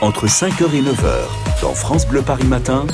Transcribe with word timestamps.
entre 0.00 0.26
5h 0.26 0.72
et 0.74 0.82
9h, 0.82 1.60
dans 1.60 1.74
France 1.74 2.06
Bleu 2.06 2.22
Paris 2.22 2.46
Matin. 2.46 2.86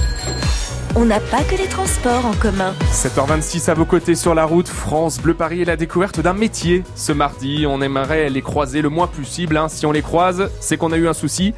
On 0.96 1.04
n'a 1.04 1.20
pas 1.20 1.42
que 1.42 1.56
les 1.56 1.68
transports 1.68 2.24
en 2.24 2.32
commun. 2.32 2.72
7h26 2.92 3.68
à 3.68 3.74
vos 3.74 3.84
côtés 3.84 4.14
sur 4.14 4.34
la 4.34 4.44
route, 4.46 4.68
France 4.68 5.20
Bleu 5.20 5.34
Paris 5.34 5.62
est 5.62 5.66
la 5.66 5.76
découverte 5.76 6.20
d'un 6.20 6.32
métier. 6.32 6.82
Ce 6.94 7.12
mardi, 7.12 7.66
on 7.68 7.82
aimerait 7.82 8.30
les 8.30 8.40
croiser 8.40 8.80
le 8.80 8.88
moins 8.88 9.06
possible. 9.06 9.56
Hein. 9.56 9.68
Si 9.68 9.84
on 9.84 9.92
les 9.92 10.02
croise, 10.02 10.50
c'est 10.60 10.78
qu'on 10.78 10.92
a 10.92 10.96
eu 10.96 11.06
un 11.06 11.12
souci. 11.12 11.52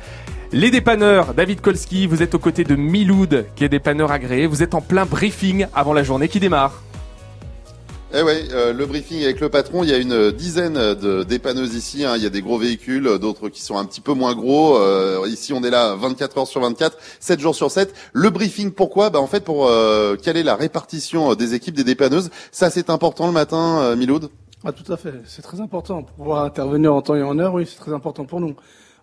Les 0.53 0.71
dépanneurs, 0.71 1.35
David 1.35 1.61
Kolski, 1.61 2.07
vous 2.07 2.23
êtes 2.23 2.35
aux 2.35 2.39
côtés 2.41 2.65
de 2.65 2.75
Miloud, 2.75 3.47
qui 3.55 3.65
est 3.65 3.69
dépanneur 3.69 4.11
agréé. 4.11 4.47
Vous 4.47 4.63
êtes 4.63 4.75
en 4.75 4.81
plein 4.81 5.05
briefing 5.05 5.67
avant 5.75 5.93
la 5.93 6.03
journée 6.03 6.29
qui 6.29 6.41
démarre. 6.41 6.83
Eh 8.19 8.23
ouais, 8.23 8.45
euh, 8.53 8.73
le 8.73 8.87
briefing 8.87 9.23
avec 9.25 9.41
le 9.41 9.51
patron, 9.51 9.85
il 9.85 9.91
y 9.91 9.93
a 9.93 9.99
une 9.99 10.31
dizaine 10.31 10.73
de 10.73 11.23
dépanneuses 11.23 11.75
ici. 11.75 12.03
Hein. 12.03 12.15
Il 12.17 12.23
y 12.23 12.27
a 12.27 12.31
des 12.31 12.41
gros 12.41 12.57
véhicules, 12.57 13.19
d'autres 13.19 13.51
qui 13.51 13.61
sont 13.61 13.77
un 13.77 13.85
petit 13.85 14.01
peu 14.01 14.15
moins 14.15 14.35
gros. 14.35 14.79
Euh, 14.79 15.29
ici, 15.29 15.53
on 15.53 15.63
est 15.63 15.69
là 15.69 15.95
24 15.97 16.39
heures 16.39 16.47
sur 16.47 16.63
24, 16.63 16.97
7 17.21 17.41
jours 17.41 17.55
sur 17.55 17.71
7. 17.71 17.95
Le 18.15 18.31
briefing, 18.31 18.71
pourquoi? 18.71 19.11
Bah 19.11 19.21
en 19.21 19.27
fait, 19.27 19.45
pour 19.45 19.67
euh, 19.67 20.17
quelle 20.17 20.39
est 20.39 20.43
la 20.43 20.57
répartition 20.57 21.35
des 21.35 21.53
équipes 21.53 21.75
des 21.75 21.85
dépanneuses. 21.85 22.31
Ça, 22.53 22.71
c'est 22.71 22.89
important 22.89 23.27
le 23.27 23.35
matin, 23.35 23.95
Miloud? 23.97 24.31
Ah 24.65 24.73
tout 24.73 24.91
à 24.91 24.97
fait, 24.97 25.13
c'est 25.27 25.43
très 25.43 25.61
important 25.61 26.03
pour 26.03 26.17
pouvoir 26.17 26.45
intervenir 26.45 26.95
en 26.95 27.03
temps 27.03 27.17
et 27.17 27.23
en 27.23 27.39
heure. 27.39 27.53
Oui, 27.53 27.69
c'est 27.71 27.79
très 27.79 27.93
important 27.93 28.25
pour 28.25 28.41
nous. 28.41 28.57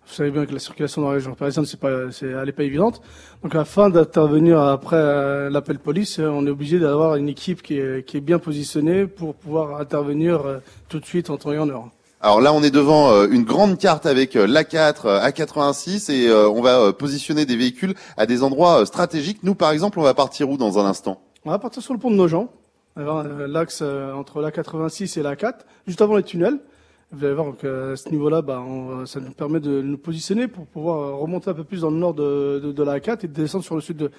Vous 0.06 0.14
savez 0.14 0.30
bien 0.30 0.44
que 0.44 0.52
la 0.52 0.58
circulation 0.58 1.02
dans 1.02 1.08
la 1.08 1.14
région 1.14 1.34
parisienne, 1.34 1.64
c'est 1.64 1.80
pas, 1.80 2.10
c'est, 2.12 2.26
elle 2.26 2.44
n'est 2.44 2.52
pas 2.52 2.64
évidente. 2.64 3.00
Donc, 3.42 3.54
afin 3.54 3.88
d'intervenir 3.88 4.60
après 4.60 4.96
euh, 4.96 5.50
l'appel 5.50 5.78
police, 5.78 6.18
euh, 6.18 6.28
on 6.28 6.46
est 6.46 6.50
obligé 6.50 6.78
d'avoir 6.78 7.16
une 7.16 7.28
équipe 7.28 7.62
qui 7.62 7.78
est, 7.78 8.06
qui 8.06 8.18
est 8.18 8.20
bien 8.20 8.38
positionnée 8.38 9.06
pour 9.06 9.34
pouvoir 9.34 9.80
intervenir 9.80 10.46
euh, 10.46 10.58
tout 10.88 11.00
de 11.00 11.06
suite 11.06 11.30
en 11.30 11.36
temps 11.38 11.52
et 11.52 11.58
en 11.58 11.68
heure. 11.68 11.88
Alors 12.20 12.40
là, 12.40 12.52
on 12.52 12.62
est 12.62 12.70
devant 12.70 13.26
une 13.26 13.44
grande 13.44 13.76
carte 13.76 14.06
avec 14.06 14.32
l'A4, 14.32 15.30
A86 15.30 16.10
et 16.10 16.32
on 16.32 16.62
va 16.62 16.94
positionner 16.94 17.44
des 17.44 17.54
véhicules 17.54 17.92
à 18.16 18.24
des 18.24 18.42
endroits 18.42 18.86
stratégiques. 18.86 19.40
Nous, 19.42 19.54
par 19.54 19.72
exemple, 19.72 19.98
on 19.98 20.02
va 20.02 20.14
partir 20.14 20.48
où 20.48 20.56
dans 20.56 20.78
un 20.78 20.86
instant? 20.86 21.20
On 21.44 21.50
va 21.50 21.58
partir 21.58 21.82
sur 21.82 21.92
le 21.92 22.00
pont 22.00 22.10
de 22.10 22.16
Nogent, 22.16 22.48
l'axe 22.96 23.82
entre 23.82 24.40
l'A86 24.40 25.20
et 25.20 25.22
l'A4, 25.22 25.52
juste 25.86 26.00
avant 26.00 26.16
les 26.16 26.22
tunnels. 26.22 26.60
Vous 27.12 27.24
allez 27.24 27.34
voir 27.34 27.56
qu'à 27.56 27.96
ce 27.96 28.08
niveau-là, 28.10 28.42
bah, 28.42 28.62
ça 29.06 29.20
nous 29.20 29.30
permet 29.32 29.60
de 29.60 29.82
nous 29.82 29.98
positionner 29.98 30.48
pour 30.48 30.66
pouvoir 30.66 31.18
remonter 31.18 31.50
un 31.50 31.54
peu 31.54 31.64
plus 31.64 31.82
dans 31.82 31.90
le 31.90 31.96
nord 31.96 32.14
de, 32.14 32.82
la 32.82 33.00
4 33.00 33.24
et 33.24 33.28
de 33.28 33.32
descendre 33.32 33.64
sur 33.64 33.76
le 33.76 33.80
sud 33.80 34.10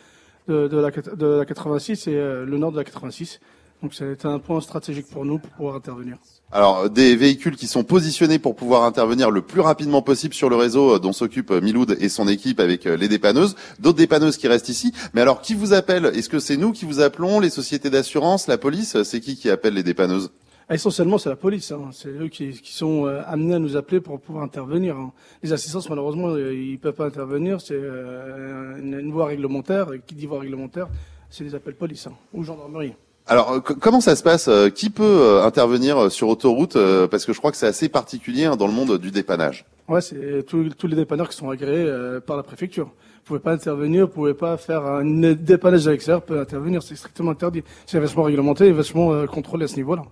de, 0.48 0.78
la, 0.78 0.92
de 0.92 1.26
la 1.26 1.46
86 1.46 2.08
et 2.08 2.16
euh, 2.16 2.46
le 2.46 2.58
nord 2.58 2.72
de 2.72 2.78
la 2.78 2.84
86. 2.84 3.40
Donc 3.84 3.94
c'est 3.94 4.26
un 4.26 4.40
point 4.40 4.62
stratégique 4.62 5.08
pour 5.12 5.26
nous 5.26 5.38
pour 5.38 5.52
pouvoir 5.52 5.76
intervenir. 5.76 6.18
Alors 6.52 6.90
des 6.90 7.16
véhicules 7.16 7.58
qui 7.58 7.68
sont 7.68 7.84
positionnés 7.84 8.40
pour 8.40 8.56
pouvoir 8.56 8.84
intervenir 8.84 9.30
le 9.30 9.42
plus 9.42 9.60
rapidement 9.60 10.02
possible 10.02 10.34
sur 10.34 10.50
le 10.50 10.56
réseau 10.56 10.96
euh, 10.96 11.00
dont 11.00 11.12
s'occupe 11.12 11.52
euh, 11.52 11.62
Miloud 11.62 11.98
et 12.00 12.08
son 12.08 12.28
équipe 12.28 12.60
avec 12.60 12.86
les 12.86 13.08
dépanneuses, 13.08 13.56
d'autres 13.80 13.98
dépanneuses 13.98 14.38
qui 14.38 14.48
restent 14.48 14.70
ici. 14.70 14.94
Mais 15.14 15.22
alors 15.22 15.42
qui 15.42 15.54
vous 15.54 15.74
appelle? 15.74 16.06
Est-ce 16.06 16.30
que 16.30 16.40
c'est 16.40 16.58
nous 16.58 16.72
qui 16.72 16.86
vous 16.86 17.02
appelons, 17.02 17.40
les 17.40 17.50
sociétés 17.50 17.90
d'assurance, 17.90 18.48
la 18.48 18.58
police? 18.58 19.02
C'est 19.04 19.20
qui 19.20 19.36
qui 19.36 19.50
appelle 19.50 19.74
les 19.74 19.84
dépanneuses? 19.84 20.32
Essentiellement, 20.70 21.20
c'est 21.20 21.30
la 21.30 21.36
police. 21.36 21.72
Hein. 21.72 21.90
C'est 21.92 22.10
eux 22.10 22.28
qui, 22.28 22.50
qui 22.50 22.74
sont 22.74 23.06
euh, 23.06 23.22
amenés 23.28 23.56
à 23.56 23.60
nous 23.60 23.78
appeler 23.78 24.02
pour 24.02 24.20
pouvoir 24.20 24.44
intervenir. 24.44 24.98
Hein. 24.98 25.12
Les 25.44 25.54
assistances, 25.54 25.90
malheureusement, 25.90 26.30
euh, 26.30 26.54
ils 26.54 26.80
peuvent 26.80 26.96
pas 26.96 27.06
intervenir. 27.06 27.62
C'est 27.62 27.76
euh, 27.76 28.78
une, 28.80 29.12
voie 29.12 29.28
réglementaire. 29.28 29.94
Et 29.94 30.02
qui 30.06 30.16
dit 30.16 30.26
voie 30.26 30.40
réglementaire, 30.40 30.88
c'est 31.30 31.44
les 31.44 31.54
appels 31.54 31.76
police 31.76 32.08
hein, 32.08 32.14
ou 32.34 32.44
gendarmerie. 32.44 32.94
Alors, 33.28 33.62
comment 33.64 34.02
ça 34.02 34.16
se 34.16 34.22
passe 34.22 34.48
Qui 34.76 34.92
peut 34.92 35.42
intervenir 35.44 36.12
sur 36.12 36.28
autoroute 36.30 36.78
Parce 37.10 37.26
que 37.26 37.34
je 37.34 37.40
crois 37.40 37.50
que 37.50 37.58
c'est 37.58 37.66
assez 37.66 37.90
particulier 37.90 38.52
dans 38.56 38.68
le 38.68 38.74
monde 38.74 39.00
du 39.00 39.10
dépannage. 39.10 39.66
Ouais, 39.88 40.00
c'est 40.00 40.46
tous 40.46 40.88
les 40.88 40.96
dépanneurs 40.96 41.30
qui 41.30 41.36
sont 41.36 41.50
agréés 41.50 41.92
par 42.28 42.38
la 42.38 42.44
préfecture. 42.44 42.86
Vous 42.86 43.24
pouvez 43.24 43.40
pas 43.40 43.54
intervenir, 43.54 44.06
vous 44.06 44.14
pouvez 44.14 44.36
pas 44.36 44.58
faire 44.58 44.86
un 44.86 45.34
dépannage 45.34 45.88
à 45.88 45.92
l'extérieur, 45.92 46.22
peut 46.22 46.40
intervenir, 46.40 46.84
c'est 46.84 46.96
strictement 46.96 47.32
interdit. 47.32 47.64
C'est 47.88 48.00
vachement 48.00 48.22
réglementé 48.22 48.68
et 48.68 48.72
vachement 48.72 49.26
contrôlé 49.26 49.66
à 49.66 49.68
ce 49.68 49.78
niveau-là. 49.78 50.04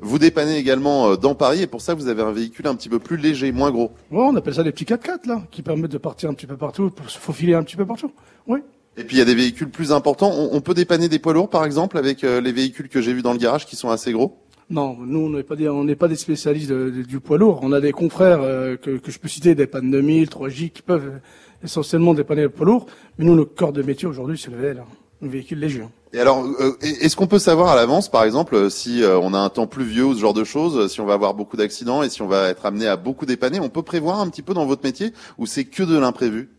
Vous 0.00 0.18
dépannez 0.18 0.56
également 0.56 1.10
euh, 1.10 1.16
dans 1.16 1.34
Paris 1.34 1.62
et 1.62 1.66
pour 1.66 1.80
ça 1.80 1.94
vous 1.94 2.08
avez 2.08 2.22
un 2.22 2.32
véhicule 2.32 2.66
un 2.66 2.74
petit 2.74 2.88
peu 2.88 2.98
plus 2.98 3.16
léger, 3.16 3.52
moins 3.52 3.70
gros. 3.70 3.92
Ouais, 4.10 4.22
on 4.22 4.34
appelle 4.36 4.54
ça 4.54 4.62
des 4.62 4.72
petits 4.72 4.84
4x4 4.84 5.26
là, 5.26 5.42
qui 5.50 5.62
permettent 5.62 5.92
de 5.92 5.98
partir 5.98 6.30
un 6.30 6.34
petit 6.34 6.46
peu 6.46 6.56
partout, 6.56 6.90
pour 6.90 7.08
se 7.08 7.18
faufiler 7.18 7.54
un 7.54 7.62
petit 7.62 7.76
peu 7.76 7.86
partout. 7.86 8.10
Oui. 8.46 8.60
Et 8.96 9.04
puis 9.04 9.16
il 9.16 9.18
y 9.18 9.22
a 9.22 9.24
des 9.24 9.34
véhicules 9.34 9.70
plus 9.70 9.92
importants. 9.92 10.32
On, 10.52 10.60
peut 10.60 10.74
dépanner 10.74 11.08
des 11.08 11.18
poids 11.18 11.32
lourds 11.32 11.50
par 11.50 11.64
exemple 11.64 11.98
avec 11.98 12.22
euh, 12.22 12.40
les 12.40 12.52
véhicules 12.52 12.88
que 12.88 13.00
j'ai 13.00 13.12
vus 13.12 13.22
dans 13.22 13.32
le 13.32 13.38
garage 13.38 13.66
qui 13.66 13.76
sont 13.76 13.90
assez 13.90 14.12
gros? 14.12 14.38
Non, 14.70 14.96
nous 14.98 15.20
on 15.20 15.30
n'est 15.30 15.42
pas 15.42 15.56
des 15.56 15.68
on 15.68 15.84
n'est 15.84 15.96
pas 15.96 16.08
des 16.08 16.16
spécialistes 16.16 16.72
du 16.72 17.20
poids 17.20 17.38
lourd. 17.38 17.60
On 17.62 17.72
a 17.72 17.80
des 17.80 17.92
confrères 17.92 18.40
euh, 18.42 18.76
que, 18.76 18.98
que, 18.98 19.10
je 19.10 19.18
peux 19.18 19.28
citer, 19.28 19.54
des 19.54 19.66
pannes 19.66 19.90
2000, 19.90 20.28
3J 20.28 20.70
qui 20.70 20.82
peuvent 20.82 21.20
essentiellement 21.62 22.14
dépanner 22.14 22.42
le 22.42 22.50
poids 22.50 22.66
lourd. 22.66 22.86
Mais 23.18 23.24
nous, 23.24 23.34
notre 23.34 23.54
corps 23.54 23.72
de 23.72 23.82
métier 23.82 24.06
aujourd'hui, 24.06 24.38
c'est 24.38 24.50
le 24.50 24.56
VL, 24.56 24.82
véhicule. 25.28 25.88
Et 26.12 26.20
alors, 26.20 26.44
euh, 26.60 26.76
est-ce 26.80 27.16
qu'on 27.16 27.26
peut 27.26 27.38
savoir 27.38 27.68
à 27.68 27.76
l'avance, 27.76 28.08
par 28.08 28.24
exemple, 28.24 28.70
si 28.70 29.02
euh, 29.02 29.18
on 29.18 29.34
a 29.34 29.38
un 29.38 29.48
temps 29.48 29.66
pluvieux 29.66 30.04
ou 30.04 30.14
ce 30.14 30.20
genre 30.20 30.34
de 30.34 30.44
choses, 30.44 30.92
si 30.92 31.00
on 31.00 31.06
va 31.06 31.14
avoir 31.14 31.34
beaucoup 31.34 31.56
d'accidents 31.56 32.02
et 32.02 32.08
si 32.08 32.22
on 32.22 32.28
va 32.28 32.48
être 32.48 32.66
amené 32.66 32.86
à 32.86 32.96
beaucoup 32.96 33.26
dépanner, 33.26 33.58
on 33.60 33.68
peut 33.68 33.82
prévoir 33.82 34.20
un 34.20 34.28
petit 34.28 34.42
peu 34.42 34.54
dans 34.54 34.66
votre 34.66 34.84
métier 34.84 35.12
ou 35.38 35.46
c'est 35.46 35.64
que 35.64 35.82
de 35.82 35.98
l'imprévu? 35.98 36.50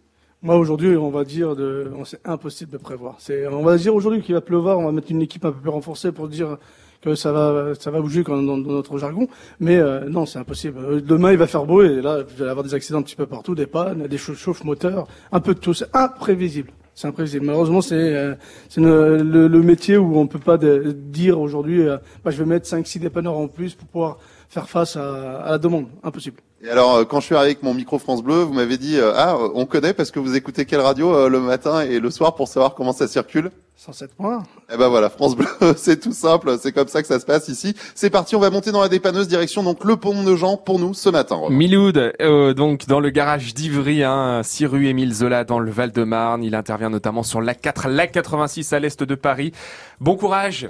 Moi, 0.41 0.57
aujourd'hui, 0.57 0.97
on 0.97 1.09
va 1.09 1.23
dire, 1.23 1.55
de, 1.55 1.89
c'est 2.03 2.19
impossible 2.25 2.71
de 2.71 2.77
prévoir. 2.77 3.15
C'est, 3.19 3.47
on 3.47 3.63
va 3.63 3.77
dire 3.77 3.95
aujourd'hui 3.95 4.21
qu'il 4.21 4.35
va 4.35 4.41
pleuvoir, 4.41 4.77
on 4.77 4.85
va 4.85 4.91
mettre 4.91 5.09
une 5.09 5.21
équipe 5.21 5.45
un 5.45 5.51
peu 5.51 5.59
plus 5.59 5.69
renforcée 5.69 6.11
pour 6.11 6.27
dire 6.27 6.57
que 7.01 7.15
ça 7.15 7.31
va, 7.31 7.73
ça 7.79 7.91
va 7.91 8.01
bouger 8.01 8.23
dans, 8.23 8.41
notre 8.41 8.97
jargon. 8.97 9.27
Mais 9.59 9.77
euh, 9.77 10.09
non, 10.09 10.25
c'est 10.25 10.39
impossible. 10.39 11.03
Demain, 11.03 11.31
il 11.31 11.37
va 11.37 11.47
faire 11.47 11.65
beau 11.65 11.81
et 11.81 12.01
là, 12.01 12.23
vous 12.23 12.41
allez 12.41 12.51
avoir 12.51 12.63
des 12.63 12.73
accidents 12.73 12.99
un 12.99 13.03
petit 13.03 13.15
peu 13.15 13.25
partout, 13.25 13.55
des 13.55 13.67
pannes, 13.67 14.07
des 14.07 14.17
chauffe 14.17 14.63
moteurs, 14.63 15.07
un 15.31 15.39
peu 15.39 15.53
de 15.53 15.59
tout. 15.59 15.73
C'est 15.73 15.95
imprévisible. 15.95 16.71
C'est 16.95 17.07
imprévisible. 17.07 17.45
Malheureusement, 17.45 17.81
c'est 17.81 17.95
euh, 17.95 18.35
le, 18.77 19.47
le, 19.49 19.61
métier 19.61 19.97
où 19.97 20.17
on 20.17 20.27
peut 20.27 20.39
pas 20.39 20.57
dire 20.57 21.39
aujourd'hui, 21.41 21.81
euh, 21.81 21.97
bah, 22.23 22.31
je 22.31 22.37
vais 22.37 22.45
mettre 22.45 22.67
5-6 22.69 22.99
dépanneurs 22.99 23.37
en 23.37 23.49
plus 23.49 23.75
pour 23.75 23.87
pouvoir 23.89 24.17
faire 24.47 24.69
face 24.69 24.95
à, 24.95 25.41
à 25.41 25.51
la 25.51 25.57
demande. 25.57 25.87
Impossible. 26.03 26.37
Et 26.61 26.69
alors, 26.69 26.95
euh, 26.95 27.05
quand 27.05 27.19
je 27.19 27.25
suis 27.25 27.35
arrivé 27.35 27.51
avec 27.51 27.63
mon 27.63 27.73
micro 27.73 27.99
France 27.99 28.23
Bleu, 28.23 28.43
vous 28.43 28.53
m'avez 28.53 28.77
dit, 28.77 28.97
ah, 28.99 29.37
on 29.53 29.65
connaît 29.65 29.93
parce 29.93 30.11
que 30.11 30.19
vous 30.19 30.35
écoutez 30.35 30.65
quelle 30.65 30.81
radio 30.81 31.29
le 31.29 31.39
matin 31.39 31.81
et 31.81 31.99
le 31.99 32.09
soir 32.09 32.35
pour 32.35 32.47
savoir 32.47 32.75
comment 32.75 32.93
ça 32.93 33.07
circule 33.07 33.51
107 33.77 34.15
points. 34.15 34.43
Eh 34.73 34.77
ben 34.77 34.87
voilà, 34.87 35.09
France 35.09 35.35
Bleu, 35.35 35.47
c'est 35.75 35.99
tout 35.99 36.13
simple, 36.13 36.57
c'est 36.59 36.71
comme 36.71 36.87
ça 36.87 37.01
que 37.01 37.07
ça 37.07 37.19
se 37.19 37.25
passe 37.25 37.49
ici. 37.49 37.75
C'est 37.93 38.09
parti, 38.09 38.35
on 38.35 38.39
va 38.39 38.49
monter 38.49 38.71
dans 38.71 38.81
la 38.81 38.87
dépanneuse 38.87 39.27
direction 39.27 39.63
donc 39.63 39.83
le 39.83 39.97
pont 39.97 40.23
de 40.23 40.35
Jean 40.35 40.55
pour 40.55 40.79
nous 40.79 40.93
ce 40.93 41.09
matin. 41.09 41.41
Miloud, 41.49 42.13
euh, 42.21 42.53
donc 42.53 42.87
dans 42.87 43.01
le 43.01 43.09
garage 43.09 43.53
d'Ivry, 43.53 44.03
hein, 44.03 44.41
6 44.43 44.65
rue 44.67 44.87
Émile 44.87 45.13
Zola 45.13 45.43
dans 45.43 45.59
le 45.59 45.69
Val-de-Marne. 45.71 46.43
Il 46.43 46.55
intervient 46.55 46.89
notamment 46.89 47.23
sur 47.23 47.41
l'A4, 47.41 47.89
l'A86 47.89 48.73
à 48.73 48.79
l'est 48.79 49.03
de 49.03 49.15
Paris. 49.15 49.51
Bon 49.99 50.15
courage 50.15 50.63